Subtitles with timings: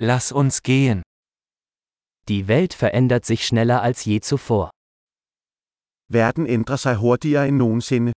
[0.00, 1.02] Lass uns gehen.
[2.28, 4.70] Die Welt verändert sich schneller als je zuvor.
[6.08, 8.12] Verden ændrer sig hurtigere end nogensinde.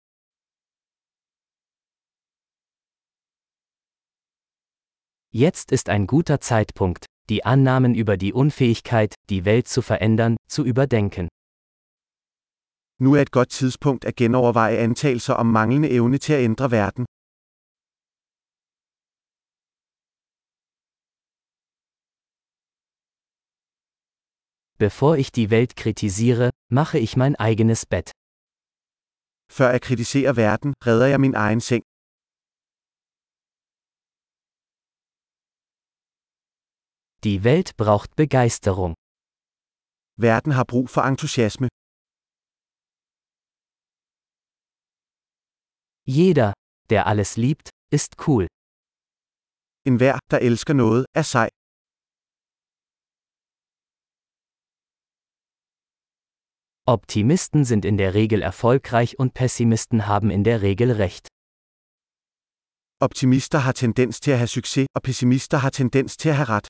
[5.33, 10.63] Jetzt ist ein guter Zeitpunkt, die Annahmen über die Unfähigkeit, die Welt zu verändern, zu
[10.63, 11.29] überdenken.
[12.99, 17.05] Nu er et godt tidspunkt at genoverveje antagelser om manglende evne til at ændre verden.
[24.85, 28.09] Bevor ich die Welt kritisiere, mache ich mein eigenes Bett.
[29.57, 31.83] Før jeg kritiserer verden, redder jeg min egen seng.
[37.23, 38.93] Die Welt braucht Begeisterung.
[40.27, 41.67] Verden har brug for entusiasme.
[46.07, 46.53] Jeder,
[46.89, 48.47] der alles liebt, ist cool.
[49.85, 51.49] En hver, der elsker noget, er sej.
[56.91, 61.29] Optimisten sind in der Regel erfolgreich und Pessimisten haben in der Regel recht.
[62.99, 66.67] Optimister har tendens til at have succes, og pessimister har tendens til at have ret.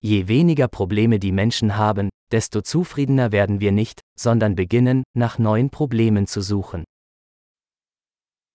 [0.00, 5.70] Je weniger Probleme die Menschen haben, desto zufriedener werden wir nicht, sondern beginnen, nach neuen
[5.70, 6.84] Problemen zu suchen.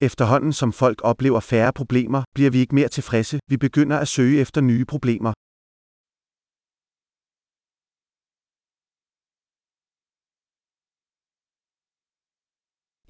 [0.01, 4.41] Efterhånden som folk oplever færre problemer, bliver vi ikke mere tilfredse, vi begynder at søge
[4.41, 5.33] efter nye problemer.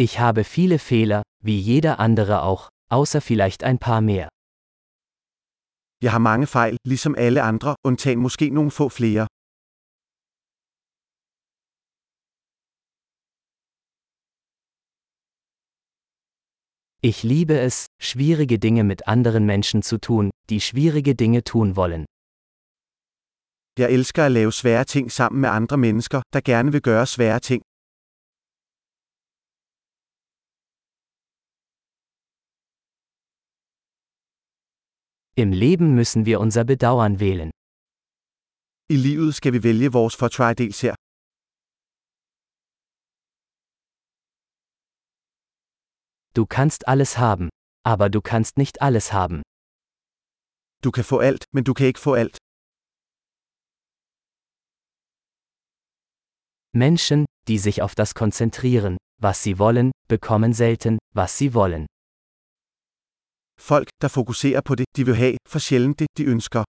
[0.04, 4.28] Ich habe viele Fehler, wie jeder andere auch, außer vielleicht ein paar mehr.
[6.04, 9.26] Jeg har mange fejl, ligesom alle andre, undtagen måske nogle få flere.
[17.00, 22.04] Ich liebe es, schwierige Dinge mit anderen Menschen zu tun, die schwierige Dinge tun wollen.
[23.78, 27.40] Jeg elsker at lave svære ting sammen med andre mennesker, der gerne vil gøre svære
[27.40, 27.62] ting.
[35.36, 37.50] Im Leben müssen wir unser Bedauern wählen.
[38.90, 40.97] I livet skal vi vælge vores fortrædels her.
[46.38, 47.48] Du kannst alles haben,
[47.84, 49.42] aber du kannst nicht alles haben.
[50.84, 52.38] Du kan få alt, men du kan ikke få alt.
[56.72, 61.86] Menschen, die sich auf das konzentrieren, was sie wollen, bekommen selten, was sie wollen.
[63.60, 66.62] Folk, der fokuserer på det, de vil have, for sjældent det, de ønsker.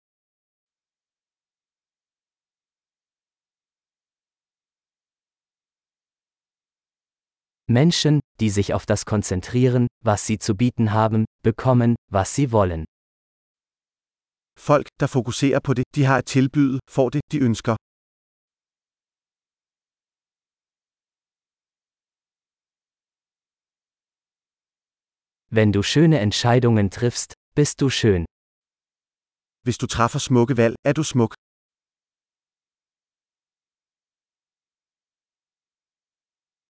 [7.70, 12.86] Menschen, die sich auf das konzentrieren, was sie zu bieten haben, bekommen, was sie wollen.
[14.58, 17.76] Folk, der fokuserer på det, de har at tilbyde, får det, de ønsker.
[25.52, 28.26] Wenn du schöne Entscheidungen triffst, bist du schön.
[29.64, 31.34] Hvis du træffer smukke valg, er du smuk.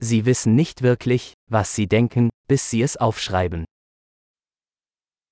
[0.01, 3.65] Sie wissen nicht wirklich, was sie denken, bis sie es aufschreiben.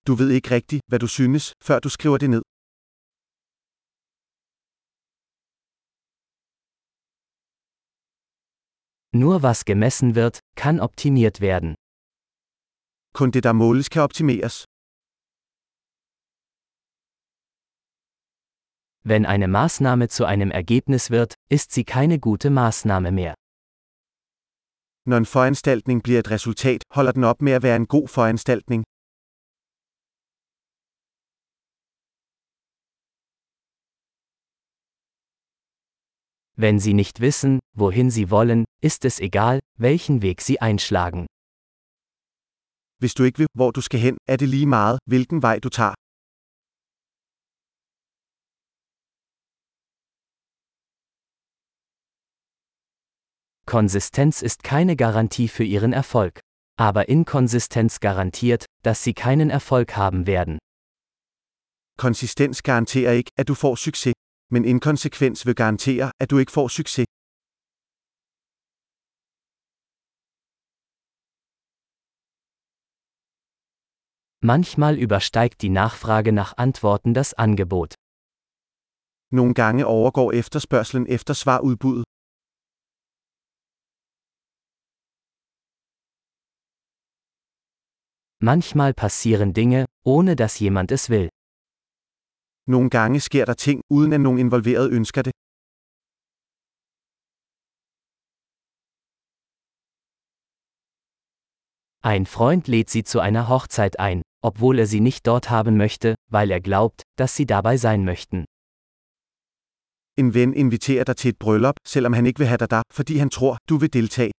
[0.06, 2.42] Du ved ikke rigtigt, hvad du synes, før du skriver det ned.
[9.14, 11.76] Nur was gemessen wird, kann optimiert werden.
[13.14, 14.66] Kun det, der måles, kan optimeres.
[19.04, 23.34] Wenn eine Maßnahme zu einem Ergebnis wird, ist sie keine gute Maßnahme mehr.
[25.10, 28.82] Når en foranstaltning bliver et resultat, holder den op med at være en god foranstaltning.
[36.64, 41.24] Wenn sie nicht wissen, wohin sie wollen, ist es egal, welchen Weg sie einschlagen.
[43.02, 45.70] Hvis du ikke ved, hvor du skal hen, er det lige meget, hvilken vej du
[45.70, 46.07] tager.
[53.68, 56.40] Konsistenz ist keine Garantie für ihren Erfolg.
[56.80, 60.58] Aber Inkonsistenz garantiert, dass sie keinen Erfolg haben werden.
[61.98, 64.14] Konsistens garanterer ikke, at du får succes.
[64.50, 67.06] Men inkonsekvens vil garantere, at du ikke får succes.
[74.42, 77.96] Manchmal übersteigt die Nachfrage nach Antworten das Angebot.
[79.32, 82.07] Nogle gange overgår efterspørgselen efter svarudbuddet.
[88.40, 91.30] Manchmal passieren Dinge, ohne dass jemand es will.
[92.68, 95.34] Nogle gange sker der ting, uden at nogen involveret ønsker det.
[102.04, 106.16] Ein Freund lädt sie zu einer Hochzeit ein, obwohl er sie nicht dort haben möchte,
[106.30, 108.46] weil er glaubt, dass sie dabei sein möchten.
[110.16, 113.18] En ven inviterer dig til et bryllup, selvom han ikke vil have dig der, fordi
[113.18, 114.32] han tror, du vil deltage.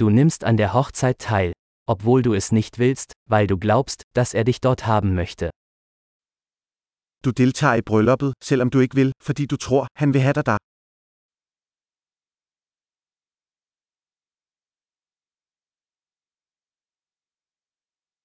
[0.00, 1.52] Du nimmst an der Hochzeit teil,
[1.86, 5.50] obwohl du es nicht willst, weil du glaubst, dass er dich dort haben möchte.
[7.22, 10.46] Du deltager i brylluppet, selvom du ikke vil, fordi du tror, han vil have dig
[10.46, 10.56] der.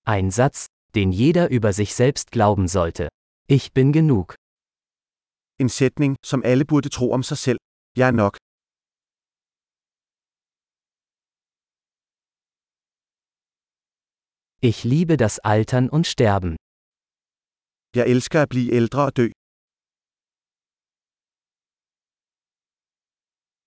[0.08, 3.10] Ein Satz, den jeder über sich selbst glauben sollte.
[3.50, 4.36] Ich bin genug.
[5.60, 7.60] En sætning, som alle burde tro om sig selv.
[7.98, 8.45] Jeg er nok.
[14.62, 16.56] Ich liebe das Altern und Sterben.
[17.96, 19.30] Jeg elsker at blive ældre og dø.